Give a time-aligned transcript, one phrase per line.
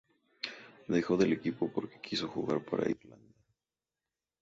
[0.87, 3.35] Dejó del equipo porque quiso jugar para Irlanda.